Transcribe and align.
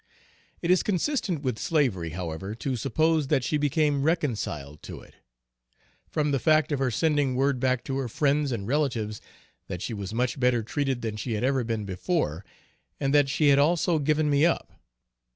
It 0.63 0.71
is 0.71 0.81
consistent 0.81 1.43
with 1.43 1.59
slavery, 1.59 2.09
however, 2.09 2.55
to 2.55 2.75
suppose 2.75 3.27
that 3.27 3.43
she 3.43 3.59
became 3.59 4.01
reconciled 4.01 4.81
to 4.81 4.99
it, 4.99 5.17
from 6.09 6.31
the 6.31 6.39
fact 6.39 6.71
of 6.71 6.79
her 6.79 6.89
sending 6.89 7.35
word 7.35 7.59
back 7.59 7.83
to 7.83 7.97
her 7.99 8.07
friends 8.07 8.51
and 8.51 8.67
relatives 8.67 9.21
that 9.67 9.83
she 9.83 9.93
was 9.93 10.11
much 10.11 10.39
better 10.39 10.63
treated 10.63 11.03
than 11.03 11.17
she 11.17 11.33
had 11.33 11.43
ever 11.43 11.63
been 11.63 11.85
before, 11.85 12.43
and 12.99 13.13
that 13.13 13.29
she 13.29 13.49
had 13.49 13.59
also 13.59 13.99
given 13.99 14.27
me 14.27 14.43
up. 14.43 14.73